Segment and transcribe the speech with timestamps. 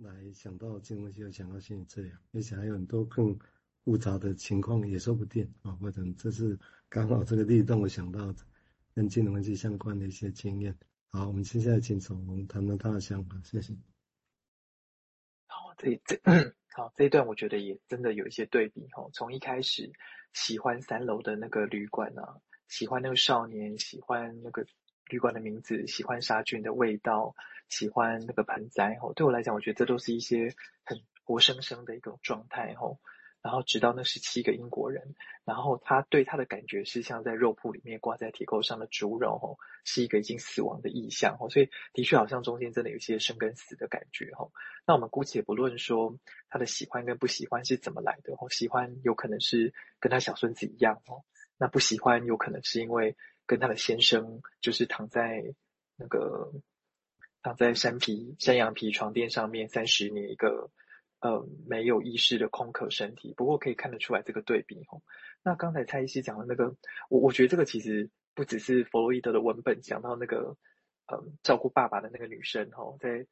[0.00, 3.36] 来想到金融就想到心理治疗，而且还有很多更
[3.84, 8.34] 复杂的情况也说不定啊，或者这是刚好这个例让我想到
[8.94, 10.76] 跟金融分析相关的一些经验。
[11.08, 13.74] 好，我们接下来请守宏谈谈他的想法，谢谢。
[15.46, 16.20] 好，这这
[16.74, 19.92] 好这一 段我觉得也真的有一些对比哈，从一开始
[20.32, 24.66] 喜欢三楼的那个旅馆啊，喜欢那个少年，喜欢那个。
[25.08, 27.34] 旅馆的名字，喜欢杀菌的味道，
[27.68, 29.12] 喜欢那个盆栽吼。
[29.12, 33.00] 对我来讲，我觉得这都是一些很活生生的一种状态吼。
[33.40, 41.48] 然后直到那十七个英国人，然后他对他的感觉是像在肉铺里面挂在铁钩上的猪肉吼，是一个已经死亡的意象吼。
[41.48, 44.52] 所以的确好像中间真的有一些生跟死的感觉吼。
[44.86, 46.18] 那我们姑且不论说
[46.50, 51.24] 他的喜欢跟不喜欢是怎么来的吼，喜欢有可能是跟他小孙子一样吼，
[51.58, 53.16] 那不喜欢有可能是因为。
[53.48, 55.54] 跟他的先生就是躺在
[55.96, 56.52] 那个
[57.42, 60.70] 躺在山皮山羊皮床垫上面三十年，一个
[61.20, 63.32] 呃没有意识的空壳身体。
[63.34, 65.02] 不过可以看得出来这个对比吼。
[65.42, 66.76] 那刚才蔡医师讲的那个，
[67.08, 70.56] 我我觉得这个其实不只是弗洛伊德的文本讲到那个
[71.06, 73.26] 呃照顾爸爸的那个女生吼，在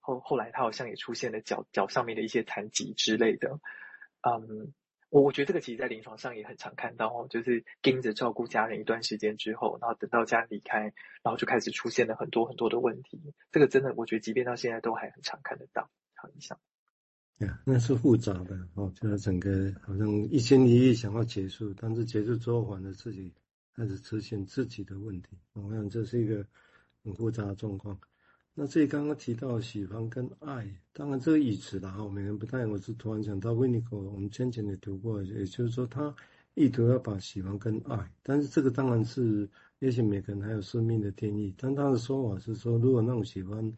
[0.00, 3.60] 后后来他好像也出现了脚脚上面的一些残疾之类的，
[4.22, 4.74] 嗯。
[5.10, 13.20] 我我觉得这个其实，在临床上也很常看到哦，就是盯着照顾家人一段时间之后，然后等到家人离开，然后就开始出现了很多很多的问题。
[13.50, 15.90] 这个真的，我觉得即便到现在都还很常看得到。
[16.14, 16.58] 好，以上。
[17.38, 23.32] 呀那是复杂的哦，就是整个好像一心一意想要结束，但是结束之后，反而自己
[23.74, 25.38] 开始出现自己的问题。
[25.54, 26.46] 我想这是一个
[27.02, 27.98] 很复杂的状况。
[28.52, 32.66] 那这里刚刚提到喜欢跟爱，当然这个语词的哈，每个人不太。
[32.66, 36.14] 我是突然想到维尼口，我们先前也读过，也就是说他
[36.54, 41.54] 意图要把喜欢跟爱，但是这个当然是也许每个人还有生命的定义。
[41.56, 43.72] 但他的说法是说，如果那种喜欢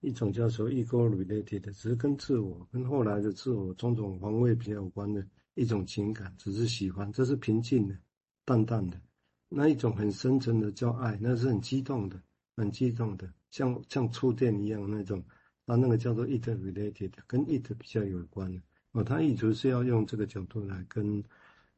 [0.00, 7.96] 一种叫做 ego related 的，只是跟自我跟后来的自我种种防卫比较有关的一种情感，只是喜欢，这是平静的、
[8.44, 9.00] 淡淡的。
[9.48, 12.22] 那一种很深沉的叫爱，那是很激动的、
[12.54, 13.32] 很激动的。
[13.50, 15.24] 像像触电一样那种，
[15.64, 18.60] 那那个叫做 it related，跟 it 比较有关的
[18.92, 19.02] 哦。
[19.02, 21.22] 他一直是要用这个角度来跟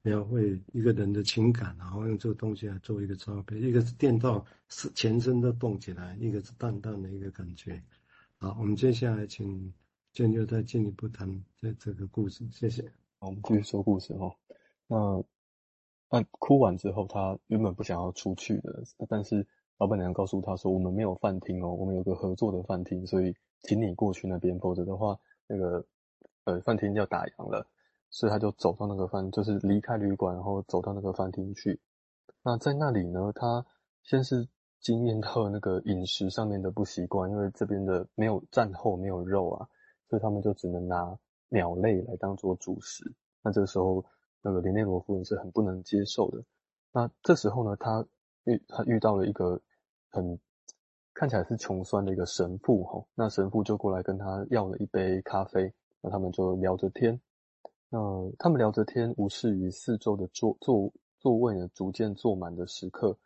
[0.03, 3.59] 描绘一个人的情感，然后用这个东西来做一个差别。
[3.59, 7.83] 一个是电到是全身都动起来，一个是淡淡的一个感觉。
[8.37, 9.73] 好，我们接下来请
[10.13, 12.93] 建就再进一步谈这这个故事，谢谢。
[13.21, 14.35] 我们继续说故事哈。
[14.89, 15.25] 那
[16.11, 19.47] 那哭完之后，他原本不想要出去的，但是。
[19.79, 25.85] 老板娘告诉他说：“我们没有饭厅哦，我们有个合作的饭厅，所以请你过去那边，否则的话，那个
[26.45, 27.67] 呃饭厅要打烊了。”
[28.15, 31.81] 所以他就走到那个饭，就是离开旅馆，然后走到那个饭厅去。
[32.43, 33.65] 那在那里呢，他
[34.03, 34.47] 先是
[34.81, 39.67] 经验到那个饮食上面的不习惯，因为这边的没有战后没有肉啊，
[40.11, 41.19] 所以他们就只能拿
[41.49, 43.15] 鸟类来当做主食。
[43.43, 44.05] 那这个时候，
[44.43, 46.45] 那个林内罗夫人是很不能接受的。
[46.93, 48.07] 那这时候呢，他
[48.45, 49.61] 遇他遇到了一个。
[50.15, 50.39] 很
[51.15, 55.73] 看起来是穷酸的一个神父哈，那神父就过来跟他要了一杯咖啡，
[56.03, 57.19] 那他们就聊着天，
[57.89, 57.99] 那
[58.39, 63.17] 他们聊着天，无视于四周的座座座位呢逐渐坐满的时刻，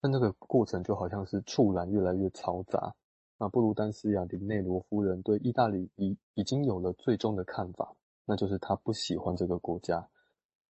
[0.00, 2.92] 那那个过程就好像是触染越来越嘈杂。
[3.38, 10.04] 那布鲁丹斯亚林内罗夫人对意大利已已经有了最终的看法，那就是她不喜欢这个国家，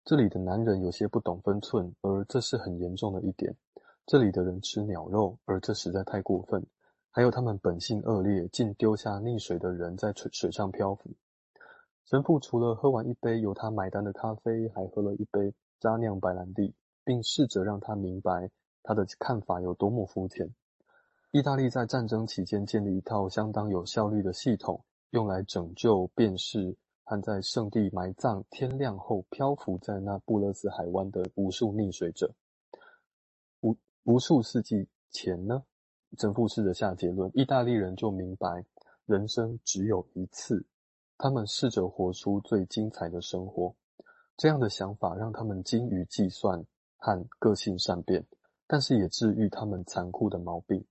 [0.06, 3.56] 这里的男人有些不懂分寸，而这是很严重的一点。
[4.06, 6.66] 这里的人吃鸟肉，而这实在太过分。
[7.12, 11.12] 还有他们本性恶劣，竟丢下溺水的人在水水上漂浮。
[12.06, 16.74] 神父除了喝完一杯由他买单的咖啡，还喝了一杯渣酿白兰地，
[17.04, 18.50] 并试着让他明白
[18.84, 20.54] 他的看法有多么肤浅。
[21.32, 32.34] 意大利在战争期间建立一套相当有效率的系统，用来拯救、辨识和在圣地埋葬天亮后漂浮在那布勒斯海湾的无数溺水者。
[34.04, 35.64] 无数世纪前呢，
[36.18, 38.66] 神父试着下结论，意大利人就明白
[39.06, 40.66] 人生只有一次。
[41.18, 43.76] 他们试着活出最精彩的生活，
[44.36, 46.66] 这样的想法让他们精于计算
[46.98, 48.26] 和个性善变，
[48.66, 50.84] 但是也治愈他们残酷的毛病。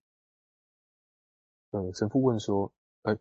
[1.72, 2.72] 呃，神父问说
[3.02, 3.18] ：“哎，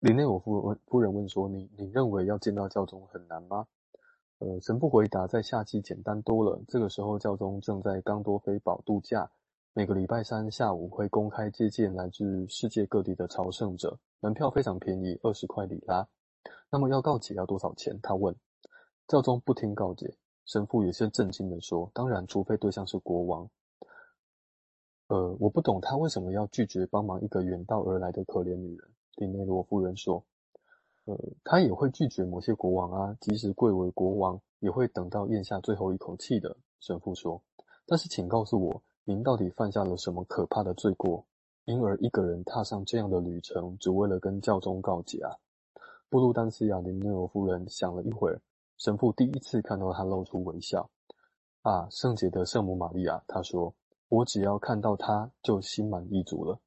[0.00, 3.66] 林内罗夫问夫人问说，你你认为要见到教宗很难吗？”
[4.38, 6.62] 呃，神父回答，在夏季简单多了。
[6.68, 9.30] 这个时候，教宗正在冈多菲堡度假，
[9.72, 16.06] 每个礼拜三下午会公开接见来自世界各地的朝圣者，门票非常便宜，二十块里拉。
[16.70, 17.98] 那么要告解要多少钱？
[18.02, 18.36] 他问。
[19.08, 23.48] 教宗不听告解，神父有些震惊地说：“当然，除非对象是国王。”
[25.08, 28.88] 呃，我不懂他为什么要拒绝帮忙一个远道而来的可怜女人。
[29.14, 30.22] 林内罗夫人说。
[31.06, 36.56] 呃，他也会拒绝某些国王啊，即使贵为国王，也会等到咽下最后一口气的。
[36.80, 37.40] 神父说
[37.86, 41.24] ：“但是，请告诉我，您到底犯下了什么可怕的罪过，
[41.64, 45.30] 因而一个人踏上这样的旅程，只为了跟教宗告解啊？”
[46.10, 48.40] 布鲁丹斯亚林内罗夫人想了一会儿，
[48.76, 50.90] 神父第一次看到她露出微笑。
[51.62, 53.72] 啊，圣洁的圣母玛利亚，他说
[54.10, 56.58] ：“我只要看到她，就心满意足了。”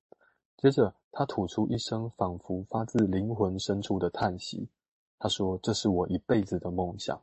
[0.62, 4.68] 接着，他吐出一声仿佛发自灵魂深处的叹息。
[5.18, 7.18] 他说：“这是我一辈子的梦想。”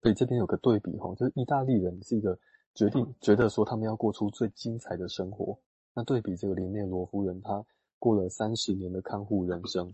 [0.00, 2.38] 所以这边有个对比，哈，就是意大利人是一个
[2.74, 5.58] 决定觉得说他们要过出最精彩的生活。
[5.94, 7.64] 那对比这个林内罗夫人，她
[7.98, 9.92] 过了三十年的看护人生。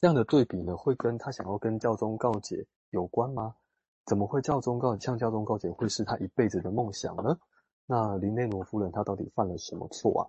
[0.00, 3.54] 这样的对比呢，会跟他想要跟教宗告解有关吗？
[4.06, 7.38] 怎么会教宗告向教宗告解会是他一辈子的梦想呢？
[7.86, 10.26] 那林内罗夫人她到底犯了什么错啊？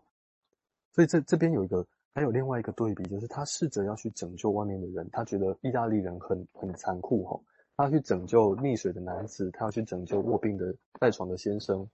[0.94, 7.42] 所以这这边有一个，还有另外一个对比，就是他试着要去拯救外面的人，他觉得意大利人很很残酷哈，
[7.76, 11.90] 他要去拯救溺水的男子，他要去拯救卧病的赖床的先生，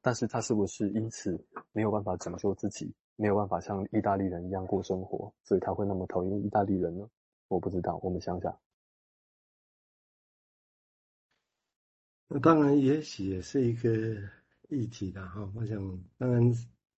[0.00, 7.08] 但是他是不是因此没有办法拯救自己，没有办法像意大利人一样过生活，所以他会那么讨厌意大利人呢？
[7.48, 8.58] 我不知道，我们想想。
[12.28, 13.88] 那当然，也许也是一个
[14.70, 15.50] 议题的哈。
[15.54, 16.42] 我想，当然，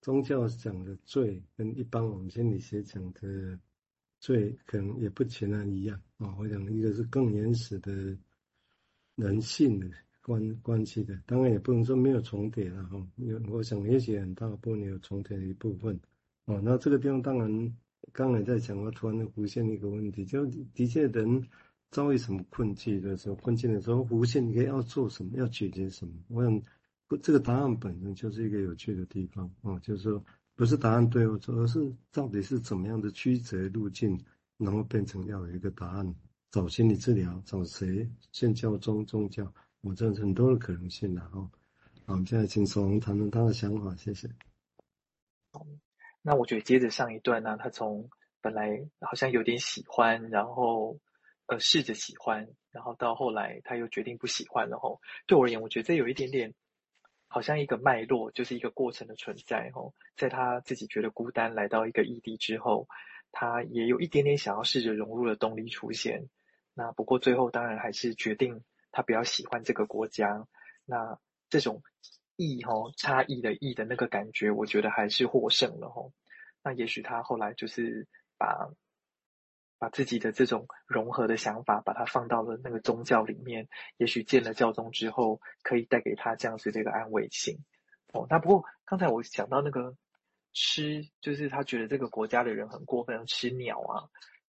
[0.04, 3.58] 宗教讲的罪跟一般我们心理学讲的
[4.20, 6.36] 罪，可能也不全然一样啊。
[6.38, 8.14] 我想，一个是更原始的
[9.14, 9.90] 人性的
[10.20, 13.02] 关关系的，当然也不能说没有重叠了哈。
[13.16, 15.98] 有，我想也许很大部分有重叠的一部分。
[16.44, 17.74] 哦，那这个地方当然。
[18.12, 21.48] 刚才在讲，我突然浮现一个问题，就的确人
[21.90, 26.12] 遭遇什么困境的时候，困境的时候浮现，你要做什么，要解决什么？
[26.28, 26.62] 我想，
[27.18, 30.24] 这个答案本身就是一个有趣的地方啊，就是说，
[30.54, 34.18] 不是答案对或错，而是到底是怎么样的曲折路径，
[34.58, 36.14] 然后变成要有一个答案。
[36.50, 38.08] 找心理治疗，找谁？
[38.30, 41.50] 信教宗宗教，我这很多的可能性的哈。
[42.06, 44.30] 好，我们现在请守宏谈谈他的想法，谢谢。
[46.22, 48.08] 那我觉得接着上一段呢，他从
[48.40, 51.00] 本来好像有点喜欢，然后
[51.46, 55.00] 呃试着喜欢，然后到后来他又决定不喜欢了吼。
[55.26, 56.54] 对我而言，我觉得这有一点点
[57.34, 59.92] 好像一个脉络，就是一个过程的存在吼。
[60.16, 62.86] 在他自己觉得孤单，来到一个异地之后，
[63.32, 66.28] 他也有一点点想要试着融入的动力出现。
[66.74, 70.46] 那不过最后当然还是决定他比较喜欢这个国家。
[70.84, 71.18] 那
[71.50, 71.82] 这种。
[72.36, 76.12] 异吼差异的异的那个感觉，我觉得还是获胜了吼。
[76.64, 78.68] 那也许他后来就是把
[79.84, 83.68] 把自己的这种融合的想法，把它放到了那个宗教里面。
[83.98, 87.58] 也许见了教宗之后，可以带给他这样子的一个安慰性。
[88.14, 89.94] 哦，那不过刚才我讲到那个
[90.54, 94.08] 吃，就是他觉得这个国家的人很过分，吃鸟啊。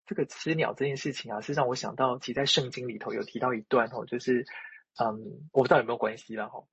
[0.06, 4.46] 这个吃鸟这件事情啊，是让我想到，其实在圣经里头有提到一段哦，就是
[5.00, 6.68] 嗯，我不知道有没有关系啦吼。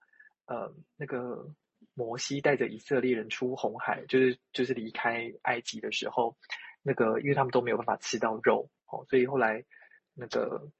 [0.46, 1.54] 呃，那个
[1.94, 6.36] 摩西带着以色列人出红海，就是就是离开埃及的时候，
[6.82, 9.64] 那个因为他们都没有办法吃到肉，哦，所以后来
[10.14, 10.70] 那个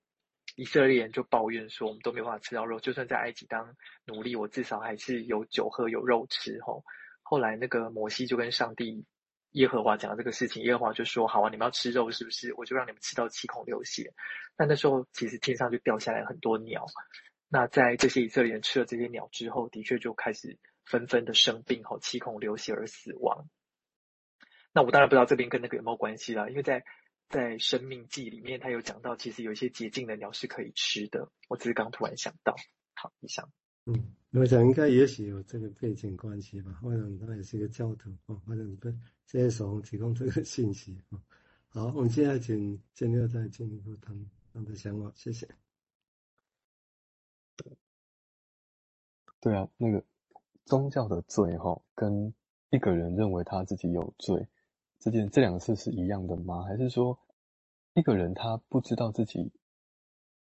[0.57, 6.85] 以色列人就抱怨说，我们都没有办法吃到肉，就算在埃及当奴隶，我至少还是有酒喝有肉吃，吼。
[7.23, 9.05] 后来那个摩西就跟上帝
[9.51, 12.55] 耶和华讲了这个事情，耶和华就说，好啊，你们要吃肉是不是？
[12.55, 14.15] 我就让你们吃到七孔流血。
[14.57, 16.87] 但那时候其实天上就掉下来很多鸟。
[17.49, 23.49] 那在这些以色列人吃了这些鸟之后，的确就开始纷纷的生病，吼，七孔流血而死亡。
[24.79, 26.85] 那我当然不知道这边跟那个有没有关系啦，因为在
[27.29, 31.33] 在《生命记》里面，他有讲到，其实有一些洁净的鸟是可以吃的。
[31.49, 32.55] 我只是刚突然想到，
[32.95, 33.51] 好，以上。
[33.87, 36.79] 嗯，我想应该也许有这个背景关系吧。
[36.81, 41.19] 或者他也是一个教徒哦，或者跟这些手提供这个信息啊。
[41.71, 44.17] 好，我们现在请建六再进一步谈
[44.55, 45.49] 他的想法，谢谢。
[49.41, 50.05] 对啊，那个
[50.67, 52.33] 宗教的罪哈，跟
[52.71, 54.47] 一个人认为他自己有罪，
[54.99, 56.63] 这件这两次是一样的吗？
[56.65, 57.19] 还是说
[57.95, 59.53] 一个人他不知道自己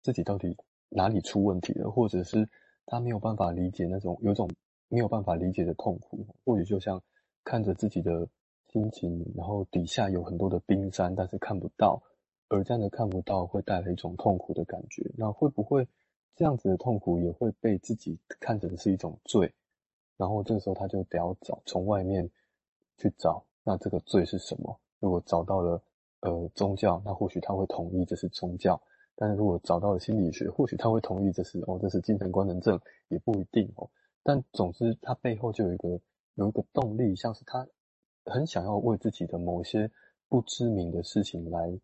[0.03, 0.57] 自己到底
[0.89, 2.49] 哪里出问题了，或者是
[2.87, 4.51] 他没有办法理解那种有种
[4.89, 7.03] 没有办法理解的痛苦，或许就像
[7.45, 8.29] 看着自己的
[8.69, 12.03] 心情，然后底下有很多的冰山，但是看不到，
[12.49, 15.87] 而这样的看不到会带来一种痛苦的感觉，那会不会？
[16.35, 19.53] 这样子的痛苦也会被自己看成是一种罪，
[20.17, 22.31] 然后这个时候他就得要找从外面
[22.97, 24.79] 去找，那这个罪是什么？
[25.01, 25.83] 如果找到了
[26.21, 28.81] 呃宗教，那或许他会同意这是宗教；
[29.17, 33.89] 但是如果找到了心理学，或许他会同意这是哦，这是精神官能症，也不一定哦。
[34.23, 36.01] 但总之，他背后就有一个
[36.35, 37.67] 有一个动力，像是他
[38.25, 39.91] 很想要为自己的某些
[40.29, 41.79] 不知名的事情来